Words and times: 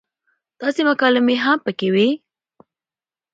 داسې 0.61 0.81
مکالمې 0.89 1.35
هم 1.43 1.57
پکې 1.65 1.87
وې 1.93 2.07